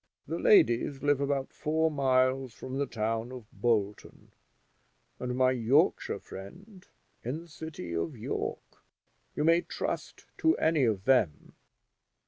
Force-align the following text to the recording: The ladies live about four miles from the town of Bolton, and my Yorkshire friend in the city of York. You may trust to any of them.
The 0.25 0.39
ladies 0.39 1.03
live 1.03 1.21
about 1.21 1.53
four 1.53 1.91
miles 1.91 2.55
from 2.55 2.79
the 2.79 2.87
town 2.87 3.31
of 3.31 3.45
Bolton, 3.53 4.31
and 5.19 5.37
my 5.37 5.51
Yorkshire 5.51 6.17
friend 6.21 6.87
in 7.23 7.39
the 7.39 7.47
city 7.47 7.93
of 7.95 8.17
York. 8.17 8.83
You 9.35 9.43
may 9.43 9.61
trust 9.61 10.25
to 10.39 10.57
any 10.57 10.85
of 10.85 11.05
them. 11.05 11.53